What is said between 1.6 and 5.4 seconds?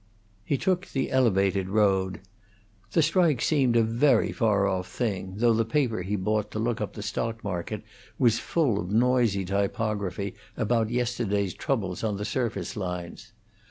road. The strike seemed a vary far off thing,